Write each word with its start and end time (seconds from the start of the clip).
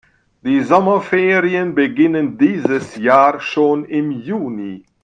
Die 0.41 0.61
Sommerferien 0.63 1.75
beginnen 1.75 2.39
dieses 2.39 2.95
Jahr 2.95 3.39
schon 3.39 3.85
im 3.85 4.09
Juni. 4.09 4.83